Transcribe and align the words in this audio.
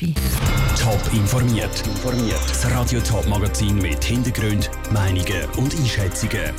Top 0.00 0.98
informiert. 1.12 1.82
Das 2.48 2.70
Radio 2.70 3.00
Top 3.00 3.26
Magazin 3.28 3.76
mit 3.76 4.02
Hintergrund, 4.02 4.70
Meinungen 4.94 5.44
und 5.58 5.74
Einschätzungen 5.76 6.54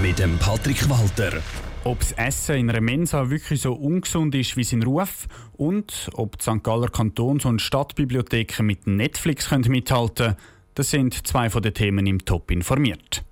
mit 0.00 0.20
dem 0.20 0.38
Patrick 0.38 0.88
Walter. 0.88 1.42
Ob 1.82 1.98
das 1.98 2.12
Essen 2.12 2.54
in 2.54 2.70
einer 2.70 2.80
Mensa 2.80 3.28
wirklich 3.28 3.62
so 3.62 3.72
ungesund 3.72 4.36
ist 4.36 4.56
wie 4.56 4.62
sein 4.62 4.84
Ruf 4.84 5.26
und 5.56 6.10
ob 6.14 6.38
die 6.38 6.44
St. 6.44 6.62
Galler 6.62 6.88
Kantons- 6.88 7.44
und 7.44 7.60
Stadtbibliotheken 7.60 8.62
mit 8.64 8.86
Netflix 8.86 9.48
können 9.48 9.68
mithalten 9.68 10.26
können, 10.26 10.36
das 10.74 10.90
sind 10.90 11.26
zwei 11.26 11.50
von 11.50 11.62
den 11.62 11.74
Themen 11.74 12.06
im 12.06 12.24
Top 12.24 12.52
informiert. 12.52 13.25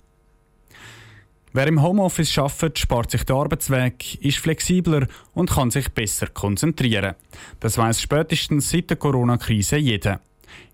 Wer 1.57 1.69
im 1.69 1.83
Homeoffice 1.83 2.37
arbeitet, 2.37 2.81
spart 2.81 3.13
sich 3.13 3.23
den 3.23 3.37
Arbeitsweg, 3.37 4.21
ist 4.21 4.39
flexibler 4.39 5.07
und 5.35 5.51
kann 5.51 5.71
sich 5.71 5.89
besser 5.89 6.27
konzentrieren. 6.27 7.15
Das 7.61 7.79
weiß 7.79 8.01
spätestens 8.01 8.71
seit 8.71 8.91
der 8.91 8.97
Corona-Krise 8.97 9.77
jeder. 9.77 10.21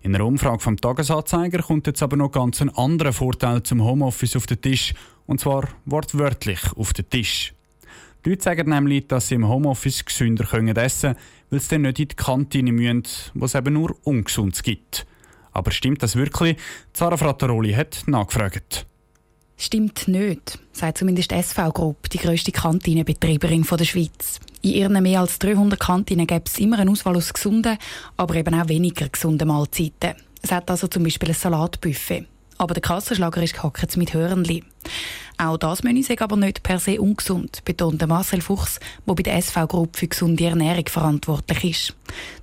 In 0.01 0.15
einer 0.15 0.25
Umfrage 0.25 0.57
vom 0.57 0.77
Tagesanzeiger 0.77 1.61
kommt 1.61 1.85
jetzt 1.85 2.01
aber 2.01 2.17
noch 2.17 2.31
ganz 2.31 2.63
ein 2.63 2.71
anderer 2.71 3.13
Vorteil 3.13 3.61
zum 3.61 3.83
Homeoffice 3.83 4.35
auf 4.35 4.47
den 4.47 4.59
Tisch, 4.59 4.95
und 5.27 5.39
zwar 5.39 5.67
wortwörtlich 5.85 6.61
auf 6.75 6.93
den 6.93 7.07
Tisch. 7.07 7.53
Die 8.25 8.31
Leute 8.31 8.41
sagen 8.41 8.71
nämlich, 8.71 9.07
dass 9.07 9.27
sie 9.27 9.35
im 9.35 9.47
Homeoffice 9.47 10.03
gesünder 10.03 10.45
essen 10.45 11.13
können, 11.13 11.15
weil 11.51 11.59
sie 11.59 11.69
dann 11.69 11.81
nicht 11.83 11.99
in 11.99 12.07
die 12.07 12.15
Kantine 12.15 12.71
müssen, 12.71 13.05
wo 13.35 13.45
es 13.45 13.53
eben 13.53 13.75
nur 13.75 13.95
Ungesundes 14.03 14.63
gibt. 14.63 15.05
Aber 15.51 15.69
stimmt 15.69 16.01
das 16.01 16.15
wirklich? 16.15 16.57
Zara 16.91 17.17
Frattaroli 17.17 17.73
hat 17.73 18.01
nachgefragt. 18.07 18.87
Stimmt 19.63 20.07
nicht, 20.07 20.57
sagt 20.73 20.97
zumindest 20.97 21.31
SV 21.31 21.71
Group, 21.71 22.09
die 22.09 22.17
grösste 22.17 22.51
Kantinenbetreiberin 22.51 23.61
der 23.61 23.85
Schweiz. 23.85 24.39
In 24.63 24.71
ihren 24.71 25.03
mehr 25.03 25.19
als 25.19 25.37
300 25.37 25.79
Kantinen 25.79 26.25
gibt 26.25 26.49
es 26.49 26.57
immer 26.57 26.79
eine 26.79 26.89
Auswahl 26.89 27.15
aus 27.15 27.31
gesunden, 27.31 27.77
aber 28.17 28.33
eben 28.33 28.59
auch 28.59 28.69
weniger 28.69 29.07
gesunden 29.07 29.47
Mahlzeiten. 29.47 30.15
Es 30.41 30.51
hat 30.51 30.71
also 30.71 30.87
zum 30.87 31.03
Beispiel 31.03 31.29
ein 31.29 31.35
Salatbuffet. 31.35 32.25
Aber 32.57 32.73
der 32.73 32.81
Kassenschlager 32.81 33.43
ist 33.43 33.53
gehackt 33.53 33.97
mit 33.97 34.15
Hörnli. 34.15 34.63
Auch 35.37 35.57
das 35.57 35.83
Menü 35.83 35.99
ist 35.99 36.19
aber 36.19 36.37
nicht 36.37 36.63
per 36.63 36.79
se 36.79 36.99
ungesund, 36.99 37.63
betont 37.63 38.03
Marcel 38.07 38.41
Fuchs, 38.41 38.79
der 39.05 39.13
bei 39.13 39.21
der 39.21 39.35
SV 39.35 39.67
Group 39.67 39.95
für 39.95 40.07
gesunde 40.07 40.43
Ernährung 40.43 40.87
verantwortlich 40.87 41.63
ist. 41.65 41.95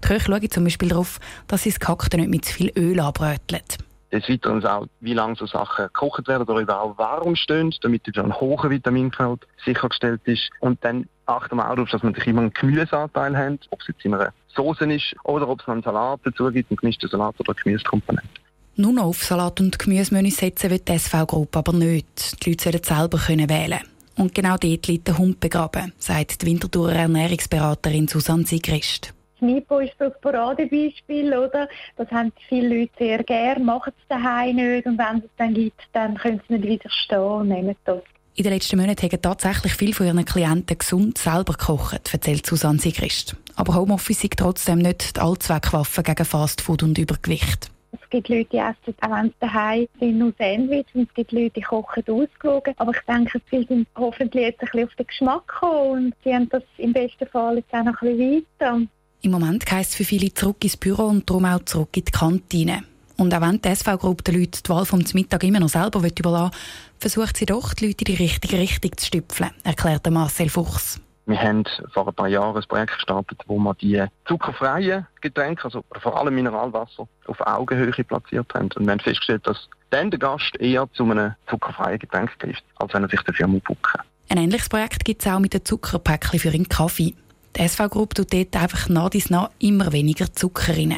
Die 0.04 0.06
Köche 0.06 0.26
schauen 0.26 0.50
zum 0.52 0.62
Beispiel 0.62 0.90
darauf, 0.90 1.18
dass 1.48 1.64
sie 1.64 1.70
das 1.70 1.80
Gehackte 1.80 2.16
nicht 2.16 2.30
mit 2.30 2.44
zu 2.44 2.54
viel 2.54 2.70
Öl 2.76 3.00
anbröteln. 3.00 3.62
Des 4.10 4.28
Weiteren 4.28 4.64
auch, 4.64 4.86
wie 5.00 5.14
lange 5.14 5.36
so 5.36 5.46
Sachen 5.46 5.84
gekocht 5.86 6.26
werden 6.28 6.48
oder 6.48 6.60
überhaupt 6.60 6.98
warm 6.98 7.36
stehen, 7.36 7.74
damit 7.82 8.06
ein 8.16 8.40
hoher 8.40 8.70
Vitamingehalt 8.70 9.46
sichergestellt 9.64 10.22
ist. 10.24 10.48
Und 10.60 10.82
dann 10.82 11.06
achten 11.26 11.56
wir 11.56 11.70
auch 11.70 11.74
darauf, 11.74 11.90
dass 11.90 12.02
wir 12.02 12.26
immer 12.26 12.42
einen 12.42 12.52
Gemüseanteil 12.52 13.36
haben, 13.36 13.58
ob 13.70 13.80
es 13.82 13.88
jetzt 13.88 14.04
in 14.04 14.14
einer 14.14 14.32
Soße 14.54 14.90
ist 14.92 15.14
oder 15.24 15.48
ob 15.48 15.60
es 15.60 15.66
noch 15.66 15.74
einen 15.74 15.82
Salat 15.82 16.20
dazu 16.24 16.50
gibt, 16.50 16.70
einen 16.70 16.78
gemischten 16.78 17.08
Salat 17.10 17.34
oder 17.38 17.54
Gemüsekomponente. 17.54 18.28
Nur 18.76 18.92
noch 18.92 19.04
auf 19.06 19.24
Salat 19.24 19.60
und 19.60 19.78
Gemüsemenü 19.78 20.30
setzen 20.30 20.70
will 20.70 20.78
die 20.78 20.92
SV-Gruppe 20.92 21.58
aber 21.58 21.72
nicht. 21.72 22.44
Die 22.44 22.50
Leute 22.50 22.64
sollen 22.64 22.82
selber 22.84 23.18
können 23.18 23.48
wählen 23.48 23.80
Und 24.16 24.34
genau 24.34 24.56
dort 24.56 24.86
liegt 24.86 25.08
der 25.08 25.18
Hund 25.18 25.40
begraben, 25.40 25.92
sagt 25.98 26.42
die 26.42 26.46
Winterthurer 26.46 26.94
Ernährungsberaterin 26.94 28.08
Susanne 28.08 28.46
Sigrist. 28.46 29.12
Nipo 29.40 29.78
ist 29.78 29.94
so 29.98 30.06
ein 30.06 30.12
Paradebeispiel, 30.20 31.36
oder? 31.36 31.68
Das 31.96 32.10
haben 32.10 32.32
viele 32.48 32.80
Leute 32.80 32.92
sehr 32.98 33.22
gern, 33.24 33.64
machen 33.64 33.92
es 33.96 34.08
daheim 34.08 34.56
nicht 34.56 34.86
und 34.86 34.98
wenn 34.98 35.18
es 35.18 35.30
dann 35.36 35.54
gibt, 35.54 35.80
dann 35.92 36.16
können 36.16 36.40
sie 36.48 36.54
nicht 36.54 36.66
widerstehen 36.66 37.18
und 37.18 37.48
nehmen 37.48 37.76
das. 37.84 38.02
In 38.38 38.44
den 38.44 38.52
letzten 38.52 38.78
Monaten 38.78 39.02
haben 39.02 39.20
tatsächlich 39.22 39.74
viele 39.74 39.92
von 39.92 40.06
ihren 40.06 40.24
Klienten 40.24 40.78
gesund 40.78 41.18
selber 41.18 41.54
gekocht, 41.54 42.12
erzählt 42.12 42.46
Susanne 42.46 42.78
Sigrist. 42.78 43.34
Aber 43.56 43.74
Homeoffice 43.74 44.22
ist 44.22 44.36
trotzdem 44.36 44.78
nicht 44.78 45.16
die 45.16 45.20
Allzweckwaffe 45.20 46.04
gegen 46.04 46.24
Fastfood 46.24 46.84
und 46.84 46.96
Übergewicht. 46.96 47.68
Es 47.90 48.10
gibt 48.10 48.28
Leute, 48.28 48.48
die 48.52 48.58
essen, 48.58 48.94
auch 49.00 49.10
wenn 49.10 49.30
sie 49.30 49.34
daheim 49.40 49.88
sind, 49.98 50.18
nur 50.18 50.32
Sandwich. 50.38 50.86
Und 50.94 51.08
es 51.08 51.14
gibt 51.14 51.32
Leute, 51.32 51.50
die 51.50 51.62
kochen 51.62 52.04
ausgewogen. 52.06 52.74
Aber 52.76 52.92
ich 52.92 53.00
denke, 53.08 53.40
sie 53.50 53.64
sind 53.64 53.88
hoffentlich 53.96 54.44
jetzt 54.44 54.60
ein 54.60 54.68
bisschen 54.70 54.86
auf 54.86 54.94
den 54.94 55.06
Geschmack 55.08 55.48
gekommen 55.48 55.90
und 55.90 56.14
sie 56.22 56.32
haben 56.32 56.48
das 56.48 56.62
im 56.76 56.92
besten 56.92 57.26
Fall 57.26 57.56
jetzt 57.56 57.74
auch 57.74 57.82
noch 57.82 58.00
ein 58.02 58.16
bisschen 58.16 58.46
weiter. 58.60 58.80
Im 59.20 59.32
Moment 59.32 59.70
heisst 59.70 59.90
es 59.90 59.96
für 59.96 60.04
viele 60.04 60.32
zurück 60.32 60.62
ins 60.62 60.76
Büro 60.76 61.06
und 61.06 61.28
darum 61.28 61.44
auch 61.44 61.64
zurück 61.64 61.96
in 61.96 62.04
die 62.04 62.12
Kantine. 62.12 62.82
Und 63.16 63.34
auch 63.34 63.40
wenn 63.40 63.60
die 63.60 63.68
SV-Gruppe 63.68 64.22
den 64.22 64.40
Leuten 64.40 64.60
die 64.64 64.68
Wahl 64.68 64.84
vom 64.84 65.02
Mittag 65.12 65.42
immer 65.42 65.58
noch 65.58 65.68
selber 65.68 65.98
überlassen 65.98 66.52
will, 66.52 66.58
versucht 67.00 67.36
sie 67.36 67.46
doch, 67.46 67.74
die 67.74 67.88
Leute 67.88 68.04
in 68.04 68.14
die 68.14 68.22
richtige 68.22 68.58
Richtung 68.58 68.96
zu 68.96 69.06
stüpfeln, 69.06 69.50
erklärte 69.64 70.12
Marcel 70.12 70.48
Fuchs. 70.48 71.00
Wir 71.26 71.38
haben 71.42 71.64
vor 71.92 72.06
ein 72.06 72.14
paar 72.14 72.28
Jahren 72.28 72.56
ein 72.56 72.62
Projekt 72.68 72.94
gestartet, 72.94 73.42
wo 73.48 73.58
wir 73.58 73.74
die 73.74 74.02
zuckerfreien 74.26 75.06
Getränke, 75.20 75.64
also 75.64 75.84
vor 76.00 76.18
allem 76.18 76.36
Mineralwasser, 76.36 77.08
auf 77.26 77.40
Augenhöhe 77.40 77.92
platziert 78.04 78.46
haben. 78.54 78.70
Und 78.76 78.86
wir 78.86 78.92
haben 78.92 79.00
festgestellt, 79.00 79.46
dass 79.46 79.68
dann 79.90 80.10
der 80.10 80.20
Gast 80.20 80.56
eher 80.60 80.88
zu 80.92 81.02
einem 81.04 81.34
zuckerfreien 81.50 81.98
Getränk 81.98 82.38
greift, 82.38 82.64
als 82.76 82.94
wenn 82.94 83.02
er 83.02 83.10
sich 83.10 83.20
dafür 83.22 83.48
muss 83.48 83.62
bucken. 83.62 84.00
Ein 84.30 84.38
ähnliches 84.38 84.68
Projekt 84.68 85.04
gibt 85.04 85.22
es 85.26 85.30
auch 85.30 85.40
mit 85.40 85.52
den 85.52 85.64
Zuckerpäckchen 85.64 86.38
für 86.38 86.50
den 86.50 86.68
Kaffee. 86.68 87.14
Die 87.58 87.64
SV-Gruppe 87.64 88.14
tut 88.14 88.32
dort 88.32 88.56
einfach 88.56 88.88
nach 88.88 89.10
dies 89.10 89.30
nach 89.30 89.50
immer 89.58 89.92
weniger 89.92 90.32
Zucker 90.32 90.76
rein. 90.76 90.94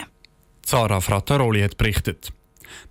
Sarah 0.67 1.01
Frattaroli 1.01 1.63
hat 1.63 1.79
berichtet. 1.79 2.33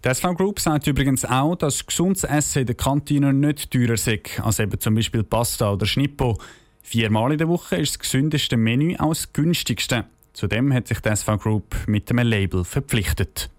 Die 0.04 0.10
SV 0.10 0.34
Group 0.34 0.60
sagt 0.60 0.88
übrigens 0.88 1.24
auch, 1.24 1.56
dass 1.56 1.86
gesundes 1.86 2.24
Essen 2.24 2.62
in 2.62 2.66
der 2.66 2.76
Kantine 2.76 3.32
nicht 3.32 3.70
teurer 3.70 3.96
sei 3.96 4.22
als 4.42 4.60
eben 4.60 4.80
zum 4.80 4.96
Beispiel 4.96 5.24
Pasta 5.24 5.72
oder 5.72 5.86
Schnippo. 5.86 6.38
Viermal 6.82 7.34
in 7.34 7.38
der 7.38 7.48
Woche 7.48 7.76
ist 7.76 7.92
das 7.92 8.00
gesündeste 8.00 8.58
Menü 8.58 8.98
auch 8.98 9.10
das 9.10 9.32
günstigste. 9.34 10.06
Zudem 10.34 10.74
hat 10.74 10.88
sich 10.88 11.00
die 11.00 11.10
SV 11.10 11.38
Group 11.38 11.76
mit 11.86 12.10
einem 12.10 12.28
Label 12.28 12.66
verpflichtet. 12.66 13.52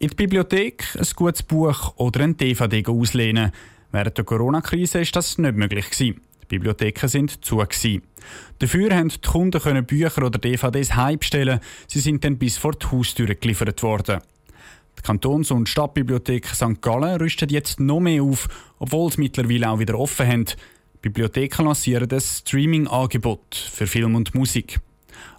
In 0.00 0.08
die 0.08 0.16
Bibliothek 0.16 0.96
ein 0.98 1.06
gutes 1.14 1.44
Buch 1.44 1.94
oder 1.96 2.24
ein 2.24 2.36
DVD 2.36 2.84
auslehnen. 2.86 3.52
Während 3.92 4.18
der 4.18 4.24
Corona-Krise 4.24 5.00
ist 5.00 5.14
das 5.14 5.38
nicht 5.38 5.56
möglich 5.56 5.90
gewesen. 5.90 6.20
Bibliotheken 6.48 7.08
sind 7.08 7.44
zu. 7.44 7.58
Gewesen. 7.58 8.02
Dafür 8.58 8.88
konnten 8.88 9.08
die 9.08 9.28
Kunden 9.28 9.60
können 9.60 9.86
Bücher 9.86 10.24
oder 10.24 10.38
DVDs 10.38 10.94
heimstellen. 10.94 11.60
Sie 11.86 12.00
sind 12.00 12.24
dann 12.24 12.38
bis 12.38 12.58
vor 12.58 12.72
die 12.72 12.86
Haustür 12.86 13.34
geliefert 13.34 13.82
worden. 13.82 14.20
Die 14.98 15.02
Kantons- 15.02 15.52
und 15.52 15.68
Stadtbibliothek 15.68 16.46
St. 16.46 16.82
Gallen 16.82 17.20
rüstet 17.20 17.52
jetzt 17.52 17.78
noch 17.78 18.00
mehr 18.00 18.22
auf, 18.22 18.48
obwohl 18.78 19.12
sie 19.12 19.20
mittlerweile 19.20 19.70
auch 19.70 19.78
wieder 19.78 19.98
offen 19.98 20.26
haben. 20.26 20.44
Die 20.46 20.54
Bibliotheken 21.02 21.64
lancieren 21.64 22.08
das 22.08 22.38
Streaming-Angebot 22.38 23.54
für 23.54 23.86
Film 23.86 24.16
und 24.16 24.34
Musik. 24.34 24.80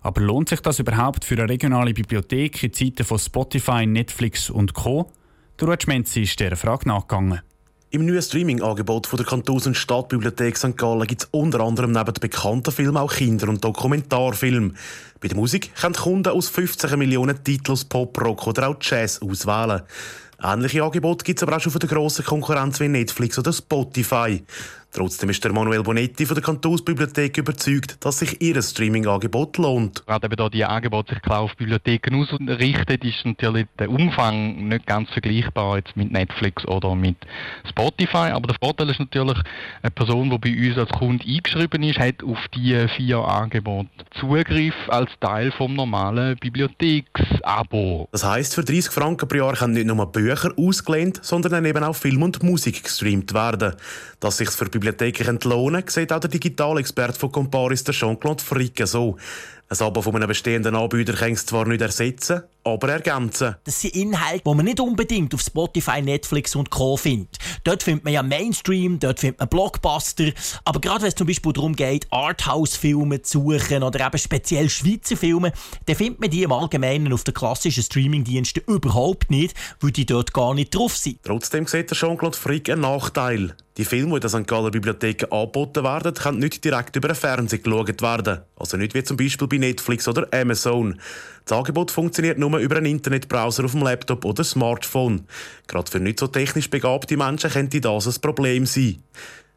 Aber 0.01 0.21
lohnt 0.21 0.49
sich 0.49 0.61
das 0.61 0.79
überhaupt 0.79 1.25
für 1.25 1.35
eine 1.35 1.49
regionale 1.49 1.93
Bibliothek 1.93 2.63
in 2.63 2.73
Zeiten 2.73 3.03
von 3.03 3.19
Spotify, 3.19 3.85
Netflix 3.85 4.49
und 4.49 4.73
Co.? 4.73 5.11
Der 5.59 5.67
Rutschmenzi 5.67 6.21
ist 6.21 6.39
dieser 6.39 6.55
Frage 6.55 6.87
nachgegangen. 6.87 7.41
Im 7.91 8.05
neuen 8.05 8.21
Streaming-Angebot 8.21 9.09
der 9.17 9.25
Kantons- 9.25 9.65
und 9.65 9.73
Stadtbibliothek 9.73 10.55
St. 10.55 10.77
Gallen 10.77 11.07
gibt 11.07 11.23
es 11.23 11.27
unter 11.31 11.61
anderem 11.61 11.91
neben 11.91 12.13
den 12.13 12.21
bekannten 12.21 12.71
Filmen 12.71 12.97
auch 12.97 13.11
Kinder- 13.11 13.49
und 13.49 13.63
Dokumentarfilme. 13.63 14.73
Bei 15.19 15.27
der 15.27 15.35
Musik 15.35 15.73
können 15.73 15.95
Kunden 15.95 16.31
aus 16.31 16.49
15 16.49 16.99
Millionen 16.99 17.43
Titels 17.43 17.85
Pop, 17.85 18.23
Rock 18.23 18.45
oder 18.45 18.69
auch 18.69 18.75
Jazz 18.79 19.19
auswählen. 19.23 19.81
Ähnliche 20.41 20.83
Angebote 20.83 21.25
gibt 21.25 21.39
es 21.39 21.43
aber 21.43 21.57
auch 21.57 21.59
schon 21.59 21.71
von 21.71 21.79
der 21.79 21.89
grossen 21.89 22.23
Konkurrenz 22.23 22.79
wie 22.79 22.87
Netflix 22.87 23.37
oder 23.37 23.51
Spotify. 23.51 24.41
Trotzdem 24.91 25.29
ist 25.29 25.43
der 25.43 25.53
Manuel 25.53 25.83
Bonetti 25.83 26.25
von 26.25 26.33
der 26.33 26.43
Kantonsbibliothek 26.43 27.37
überzeugt, 27.37 28.03
dass 28.03 28.19
sich 28.19 28.41
ihr 28.41 28.59
Streaming-Angebot 28.59 29.57
lohnt. 29.57 30.03
Gerade 30.07 30.25
eben 30.25 30.35
da 30.35 30.49
die 30.49 30.65
Angebote 30.65 31.13
sich 31.13 31.21
klar 31.21 31.41
auf 31.41 31.55
Bibliotheken 31.57 32.15
ausrichten, 32.15 33.07
ist 33.07 33.23
natürlich 33.23 33.67
der 33.77 33.91
Umfang 33.91 34.67
nicht 34.67 34.87
ganz 34.87 35.11
vergleichbar 35.11 35.77
jetzt 35.77 35.95
mit 35.95 36.11
Netflix 36.11 36.67
oder 36.67 36.95
mit 36.95 37.17
Spotify. 37.69 38.31
Aber 38.31 38.47
der 38.47 38.55
Vorteil 38.59 38.89
ist 38.89 38.99
natürlich, 38.99 39.37
eine 39.83 39.91
Person, 39.91 40.31
die 40.31 40.37
bei 40.39 40.67
uns 40.69 40.77
als 40.79 40.89
Kunde 40.89 41.23
eingeschrieben 41.23 41.83
ist, 41.83 41.99
hat 41.99 42.23
auf 42.23 42.39
die 42.55 42.87
vier 42.97 43.19
Angebote 43.19 43.89
Zugriff 44.19 44.73
als 44.87 45.11
Teil 45.19 45.51
vom 45.51 45.75
normalen 45.75 46.35
Bibliotheksabo. 46.39 48.09
Das 48.11 48.23
heißt, 48.23 48.55
für 48.55 48.63
30 48.63 48.91
Franken 48.91 49.27
pro 49.27 49.37
Jahr 49.37 49.53
können 49.53 49.75
nicht 49.75 49.85
nur 49.85 50.03
Bücher 50.11 50.28
ausgelehnt, 50.57 51.19
sondern 51.23 51.51
dann 51.51 51.65
eben 51.65 51.83
auch 51.83 51.95
Film 51.95 52.23
und 52.23 52.43
Musik 52.43 52.83
gestreamt 52.83 53.33
werden. 53.33 53.73
Dass 54.19 54.37
sich 54.37 54.49
für 54.49 54.65
Bibliotheken 54.65 55.27
entlohnen 55.27 55.83
sieht 55.87 56.11
auch 56.11 56.19
der 56.19 56.29
Digitalexperte 56.29 57.19
von 57.19 57.31
Comparis, 57.31 57.83
der 57.83 57.93
Jean-Claude 57.93 58.43
Fricke, 58.43 58.87
so. 58.87 59.17
Ein 59.71 59.85
Abo 59.85 60.01
von 60.01 60.15
einem 60.15 60.27
bestehenden 60.27 60.75
Anbieter 60.75 61.13
kann 61.13 61.33
es 61.33 61.45
zwar 61.45 61.67
nicht 61.67 61.81
ersetzen, 61.81 62.41
aber 62.63 62.89
ergänzen. 62.89 63.55
Das 63.65 63.81
sind 63.81 63.93
Inhalte, 63.93 64.41
die 64.43 64.55
man 64.55 64.65
nicht 64.65 64.79
unbedingt 64.79 65.31
auf 65.35 65.41
Spotify, 65.41 66.01
Netflix 66.01 66.55
und 66.55 66.71
Co. 66.71 66.97
findet. 66.97 67.37
Dort 67.63 67.83
findet 67.83 68.03
man 68.03 68.13
ja 68.13 68.23
Mainstream, 68.23 68.97
dort 68.97 69.19
findet 69.19 69.39
man 69.39 69.47
Blockbuster. 69.47 70.31
Aber 70.65 70.81
gerade 70.81 71.03
wenn 71.03 71.09
es 71.09 71.15
zum 71.15 71.27
Beispiel 71.27 71.53
darum 71.53 71.75
geht, 71.75 72.07
Arthouse-Filme 72.09 73.21
zu 73.21 73.43
suchen 73.43 73.83
oder 73.83 74.07
eben 74.07 74.17
speziell 74.17 74.71
Schweizer 74.71 75.15
Filme, 75.15 75.53
dann 75.85 75.95
findet 75.95 76.19
man 76.19 76.31
die 76.31 76.41
im 76.41 76.51
Allgemeinen 76.51 77.13
auf 77.13 77.23
den 77.23 77.35
klassischen 77.35 77.83
Streamingdiensten 77.83 78.63
überhaupt 78.65 79.29
nicht, 79.29 79.55
weil 79.81 79.91
die 79.91 80.07
dort 80.07 80.33
gar 80.33 80.55
nicht 80.55 80.73
drauf 80.73 80.97
sind. 80.97 81.19
Trotzdem 81.23 81.67
sieht 81.67 81.91
der 81.91 81.95
Jean-Claude 81.95 82.35
Frick 82.35 82.71
einen 82.71 82.81
Nachteil. 82.81 83.55
Die 83.77 83.85
Filme, 83.85 84.09
die 84.09 84.15
in 84.15 84.21
der 84.21 84.29
St. 84.29 84.47
Galler 84.47 84.71
Bibliothek 84.71 85.31
angeboten 85.31 85.83
werden, 85.83 86.13
können 86.13 86.39
nicht 86.39 86.63
direkt 86.65 86.95
über 86.95 87.09
den 87.09 87.15
Fernseher 87.15 87.59
geschaut 87.59 88.01
werden. 88.01 88.39
Also 88.57 88.75
nicht 88.77 88.93
wie 88.93 89.03
zum 89.03 89.15
Beispiel 89.15 89.47
bei 89.47 89.57
Netflix 89.57 90.07
oder 90.07 90.27
Amazon. 90.31 90.99
Das 91.45 91.57
Angebot 91.57 91.91
funktioniert 91.91 92.37
nur 92.37 92.57
über 92.57 92.77
einen 92.77 92.87
Internetbrowser 92.87 93.65
auf 93.65 93.71
dem 93.71 93.83
Laptop 93.83 94.25
oder 94.25 94.43
Smartphone. 94.43 95.25
Gerade 95.67 95.89
für 95.89 95.99
nicht 95.99 96.19
so 96.19 96.27
technisch 96.27 96.69
begabte 96.69 97.15
Menschen 97.15 97.49
könnte 97.51 97.79
das 97.79 98.07
ein 98.07 98.21
Problem 98.21 98.65
sein. 98.65 99.01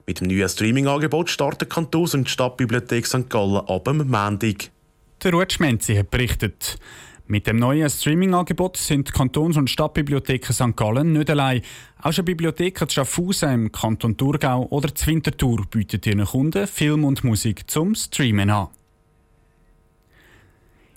Mit 0.06 0.20
dem 0.20 0.29
neuen 0.29 0.49
Streaming-Angebot 0.49 1.31
startet 1.31 1.70
Kantons- 1.70 2.14
und 2.14 2.29
Stadtbibliothek 2.29 3.06
St. 3.06 3.29
Gallen 3.29 3.67
ab 3.67 3.85
dem 3.85 4.09
Montag. 4.09 4.70
Der 5.23 5.32
Ruth 5.32 5.53
Schmenzi 5.53 5.94
hat 5.94 6.11
berichtet. 6.11 6.79
Mit 7.27 7.47
dem 7.47 7.57
neuen 7.57 7.89
Streaming-Angebot 7.89 8.77
sind 8.77 9.13
Kantons- 9.13 9.57
und 9.57 9.71
Stadtbibliotheken 9.71 10.53
St. 10.53 10.77
Gallen 10.77 11.13
nicht 11.13 11.31
allein. 11.31 11.63
Auch 12.03 12.13
schon 12.13 12.25
Bibliotheken 12.25 12.89
zu 12.89 12.97
Schaffhausen 12.97 13.53
im 13.53 13.73
Kanton 13.73 14.17
Thurgau 14.17 14.67
oder 14.71 14.93
zu 14.95 15.07
Winterthur 15.07 15.65
bieten 15.71 16.01
ihren 16.05 16.27
Kunden 16.27 16.67
Film 16.67 17.05
und 17.05 17.23
Musik 17.23 17.71
zum 17.71 17.95
Streamen 17.95 18.51
an. 18.51 18.69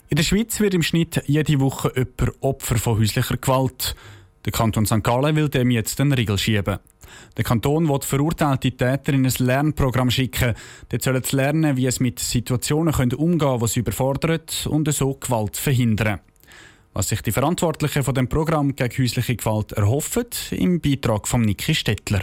In 0.08 0.16
der 0.16 0.24
Schweiz 0.24 0.60
wird 0.60 0.74
im 0.74 0.82
Schnitt 0.82 1.22
jede 1.26 1.60
Woche 1.60 1.92
jemand 1.94 2.42
Opfer 2.42 2.76
von 2.76 2.98
häuslicher 2.98 3.36
Gewalt. 3.36 3.94
Der 4.44 4.52
Kanton 4.52 4.86
St. 4.86 5.02
Gallen 5.02 5.36
will 5.36 5.48
dem 5.48 5.70
jetzt 5.70 6.00
einen 6.00 6.12
Riegel 6.12 6.38
schieben. 6.38 6.78
Der 7.36 7.44
Kanton 7.44 7.88
will 7.88 8.00
verurteilte 8.02 8.70
Täter 8.70 9.12
in 9.12 9.26
ein 9.26 9.32
Lernprogramm 9.38 10.10
schicken. 10.10 10.54
Dort 10.88 11.02
sollen 11.02 11.22
sie 11.22 11.36
lernen, 11.36 11.76
wie 11.76 11.86
es 11.86 12.00
mit 12.00 12.18
Situationen 12.18 12.94
umgehen 12.94 13.38
können, 13.38 13.60
die 13.60 13.68
sie 13.68 13.80
überfordern 13.80 14.40
und 14.66 14.92
so 14.92 15.14
Gewalt 15.14 15.56
verhindern. 15.56 16.20
Was 16.92 17.08
sich 17.08 17.20
die 17.22 17.32
Verantwortlichen 17.32 18.02
von 18.02 18.14
dem 18.14 18.28
Programm 18.28 18.74
gegen 18.74 19.02
häusliche 19.02 19.36
Gewalt 19.36 19.72
erhoffen, 19.72 20.26
im 20.50 20.80
Beitrag 20.80 21.28
von 21.28 21.42
Niki 21.42 21.74
Stettler. 21.74 22.22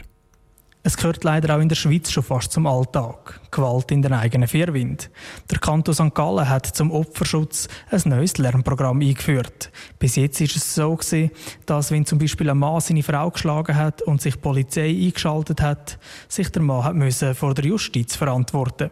Es 0.85 0.97
gehört 0.97 1.23
leider 1.23 1.55
auch 1.55 1.61
in 1.61 1.69
der 1.69 1.77
Schweiz 1.77 2.11
schon 2.11 2.23
fast 2.23 2.51
zum 2.51 2.67
Alltag. 2.67 3.39
Gewalt 3.51 3.89
in 3.91 4.01
den 4.01 4.11
eigenen 4.11 4.49
Vierwind. 4.49 5.09
Der 5.49 5.59
Kanton 5.59 5.93
St. 5.93 6.13
Gallen 6.13 6.49
hat 6.49 6.65
zum 6.65 6.91
Opferschutz 6.91 7.69
ein 7.89 8.01
neues 8.03 8.37
Lernprogramm 8.37 8.99
eingeführt. 8.99 9.71
Bis 9.97 10.17
jetzt 10.17 10.41
ist 10.41 10.57
es 10.57 10.75
so 10.75 10.93
gewesen, 10.97 11.31
dass 11.65 11.91
wenn 11.91 12.05
zum 12.05 12.19
Beispiel 12.19 12.49
ein 12.49 12.57
Mann 12.57 12.81
seine 12.81 13.01
Frau 13.01 13.31
geschlagen 13.31 13.77
hat 13.77 14.01
und 14.01 14.21
sich 14.21 14.33
die 14.33 14.41
Polizei 14.41 14.89
eingeschaltet 14.89 15.61
hat, 15.61 15.99
sich 16.27 16.49
der 16.49 16.61
Mann 16.61 16.83
hat 16.83 16.95
müssen 16.95 17.33
vor 17.33 17.53
der 17.53 17.63
Justiz 17.63 18.17
verantworten. 18.17 18.89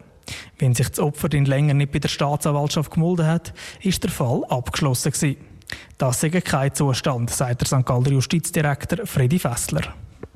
Wenn 0.59 0.73
sich 0.73 0.87
das 0.87 0.99
Opfer 0.99 1.27
dann 1.27 1.43
länger 1.43 1.73
nicht 1.73 1.91
bei 1.91 1.99
der 1.99 2.07
Staatsanwaltschaft 2.07 2.91
gemulden 2.91 3.27
hat, 3.27 3.53
ist 3.81 4.01
der 4.01 4.11
Fall 4.11 4.45
abgeschlossen 4.47 5.11
gewesen. 5.11 5.35
Das 5.97 6.23
ist 6.23 6.45
kein 6.45 6.73
Zustand, 6.73 7.31
sagt 7.31 7.59
der 7.59 7.67
St. 7.67 7.85
Galler 7.85 8.11
Justizdirektor 8.11 9.05
Freddy 9.05 9.39
Fessler. 9.39 9.93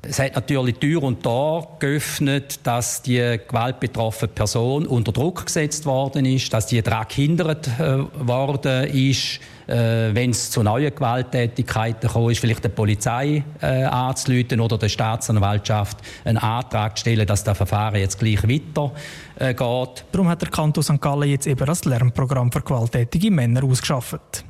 Es 0.08 0.20
hat 0.20 0.36
natürlich 0.36 0.76
Tür 0.76 1.04
und 1.04 1.24
Tor 1.24 1.78
geöffnet, 1.80 2.60
dass 2.64 3.02
die 3.02 3.40
gewaltbetroffene 3.48 4.32
Person 4.32 4.86
unter 4.86 5.12
Druck 5.12 5.46
gesetzt 5.46 5.86
worden 5.86 6.26
ist, 6.26 6.54
dass 6.54 6.68
die 6.68 6.82
daran 6.82 7.08
gehindert 7.08 7.68
äh, 7.80 8.04
worden 8.20 8.86
ist, 8.86 9.40
äh, 9.68 10.14
wenn 10.14 10.30
es 10.30 10.52
zu 10.52 10.62
neuen 10.62 10.94
Gewalttätigkeiten 10.94 12.08
gekommen 12.08 12.30
ist, 12.30 12.40
vielleicht 12.40 12.64
der 12.64 12.70
Polizei 12.70 13.44
äh, 13.62 13.84
anzuleiten 13.86 14.60
oder 14.60 14.78
der 14.78 14.90
Staatsanwaltschaft 14.90 15.98
einen 16.24 16.38
Antrag 16.38 16.98
zu 16.98 17.02
stellen, 17.02 17.26
dass 17.26 17.44
das 17.44 17.58
Verfahren 17.58 18.00
jetzt 18.00 18.20
gleich 18.20 18.44
weitergeht. 18.44 18.92
Äh, 19.40 19.54
Darum 19.56 20.30
hat 20.30 20.42
der 20.42 20.50
Kanton 20.50 20.84
St. 20.84 21.02
Gallen 21.02 21.30
jetzt 21.30 21.48
eben 21.48 21.66
das 21.66 21.84
Lernprogramm 21.86 22.52
für 22.52 22.62
gewalttätige 22.62 23.32
Männer 23.32 23.64
ausgeschafft. 23.64 24.46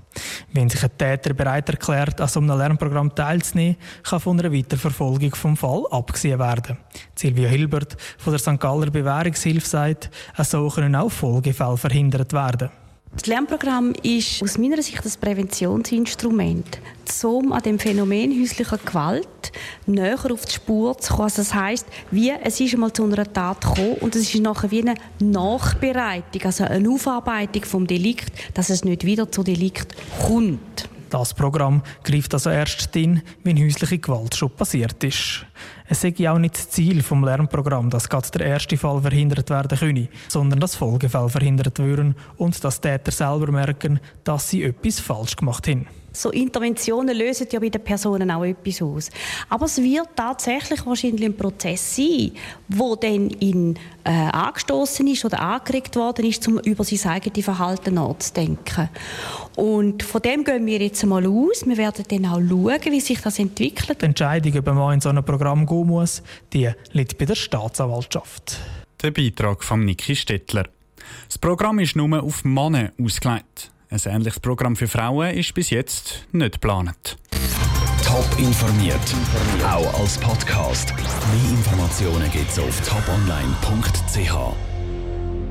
Wenn 0.54 0.70
sich 0.70 0.84
ein 0.84 0.98
Täter 0.98 1.34
bereit 1.34 1.70
erklärt, 1.70 2.22
an 2.22 2.28
so 2.28 2.40
einem 2.40 2.58
Lernprogramm 2.58 3.14
teilzunehmen, 3.14 3.78
kann 4.04 4.20
von 4.20 4.40
einer 4.40 4.52
Weiterverfolgung 4.52 5.36
vom 5.36 5.58
Fall 5.58 5.84
abgesehen 5.92 6.40
werden. 6.40 6.78
Silvia 7.16 7.50
Hilbert 7.50 7.98
von 8.18 8.32
der 8.32 8.40
St. 8.40 8.60
Galler 8.60 8.92
Bewährungshilfe 8.92 9.68
sagt, 9.68 10.10
so 10.44 10.70
können 10.70 10.96
auch 10.96 11.12
Folgefälle 11.12 11.78
verhindert 11.78 12.34
werden. 12.34 12.70
Das 13.16 13.28
Lernprogramm 13.28 13.94
ist 14.04 14.44
aus 14.44 14.58
meiner 14.58 14.82
Sicht 14.82 15.04
ein 15.04 15.12
Präventionsinstrument, 15.22 16.80
um 17.24 17.54
an 17.54 17.62
dem 17.62 17.80
Phänomen 17.80 18.40
häuslicher 18.42 18.78
Gewalt 18.78 19.28
näher 19.88 20.20
auf 20.32 20.46
die 20.46 20.54
Spur 20.54 20.98
zu 20.98 21.14
kommen. 21.14 21.24
Also 21.24 21.42
das 21.42 21.54
heisst, 21.54 21.88
wie 22.12 22.32
es 22.32 22.60
ist 22.60 22.74
einmal 22.74 22.92
zu 22.92 23.06
einer 23.06 23.32
Tat 23.32 23.62
gekommen 23.62 23.96
und 24.02 24.16
es 24.16 24.34
ist 24.34 24.42
nachher 24.42 24.70
wie 24.70 24.82
eine 24.82 24.96
Nachbereitung, 25.20 26.42
also 26.44 26.66
eine 26.66 26.90
Aufarbeitung 26.90 27.64
vom 27.64 27.88
Delikt, 27.88 28.34
dass 28.54 28.70
es 28.70 28.84
nicht 28.84 29.06
wieder 29.06 29.32
zu 29.32 29.44
Delikt 29.44 29.96
kommt. 30.28 30.90
Das 31.10 31.34
Programm 31.34 31.82
greift 32.04 32.34
also 32.34 32.50
erst 32.50 32.96
dann, 32.96 33.22
wenn 33.44 33.64
häusliche 33.64 34.00
Gewalt 34.00 34.36
schon 34.36 34.50
passiert 34.50 35.04
ist. 35.04 35.46
Es 35.88 36.02
sei 36.02 36.14
auch 36.30 36.40
nicht 36.40 36.56
das 36.56 36.70
Ziel 36.70 36.98
des 36.98 37.10
Lernprogramms, 37.10 37.92
dass 37.92 38.10
gerade 38.10 38.32
der 38.32 38.48
erste 38.48 38.78
Fall 38.78 39.02
verhindert 39.02 39.50
werden 39.50 39.78
könne, 39.78 40.10
sondern 40.28 40.60
dass 40.60 40.76
Folgefälle 40.76 41.30
verhindert 41.30 41.78
würden 41.80 42.16
und 42.38 42.64
dass 42.64 42.82
Täter 42.82 43.12
selber 43.12 43.52
merken, 43.52 44.00
dass 44.24 44.50
sie 44.50 44.64
etwas 44.64 45.00
falsch 45.00 45.36
gemacht 45.36 45.68
haben. 45.68 45.88
So 46.16 46.32
Interventionen 46.32 47.16
lösen 47.16 47.48
ja 47.52 47.60
bei 47.60 47.70
den 47.70 47.84
Personen 47.84 48.32
auch 48.32 48.44
etwas 48.44 48.82
aus. 48.82 49.10
Aber 49.50 49.66
es 49.66 49.82
wird 49.82 50.10
tatsächlich 50.16 50.86
wahrscheinlich 50.86 51.26
ein 51.26 51.36
Prozess 51.36 51.96
sein, 51.96 52.32
wo 52.68 52.96
dann 52.96 53.30
in, 53.30 53.76
äh, 54.04 54.10
angestoßen 54.10 55.06
ist 55.08 55.26
oder 55.26 55.40
angeregt 55.40 55.96
worden 55.96 56.26
ist, 56.26 56.48
um 56.48 56.60
über 56.60 56.84
sein 56.84 57.12
eigenes 57.12 57.44
Verhalten 57.46 57.96
nachzudenken. 57.96 58.90
Und 59.56 60.04
von 60.04 60.22
dem 60.22 60.44
gehen 60.44 60.66
wir 60.66 60.80
jetzt 60.80 61.04
einmal 61.04 61.26
aus. 61.26 61.66
Wir 61.66 61.78
werden 61.78 62.06
dann 62.08 62.26
auch 62.26 62.40
schauen, 62.40 62.92
wie 62.92 63.00
sich 63.00 63.22
das 63.22 63.40
entwickelt. 63.40 64.02
Die 64.02 64.06
Entscheidung, 64.06 64.58
ob 64.58 64.66
man 64.68 64.96
in 64.96 65.02
so 65.02 65.10
ein 65.10 65.24
Programm 65.24 65.66
gehen 65.66 65.88
muss, 65.88 66.24
die 66.54 66.70
liegt 66.92 67.18
bei 67.18 67.26
der 67.26 67.36
Staatsanwaltschaft. 67.36 68.60
Der 69.02 69.12
Beitrag 69.12 69.64
von 69.64 69.84
Niki 69.86 70.16
Stettler. 70.16 70.66
Das 71.28 71.38
Programm 71.38 71.80
ist 71.80 71.96
nur 71.96 72.24
auf 72.24 72.44
Männer 72.44 72.92
ausgelegt. 73.02 73.72
Ein 73.90 74.00
ähnliches 74.06 74.40
Programm 74.40 74.76
für 74.76 74.88
Frauen 74.88 75.36
ist 75.36 75.54
bis 75.54 75.70
jetzt 75.70 76.26
nicht 76.32 76.54
geplant. 76.54 77.18
Top 78.04 78.28
informiert, 78.38 79.00
auch 79.64 80.00
als 80.00 80.18
Podcast. 80.18 80.94
Mehr 80.96 81.52
Informationen 81.52 82.32
gibt 82.32 82.50
es 82.50 82.60
auf 82.60 82.82
toponline.ch. 82.88 84.75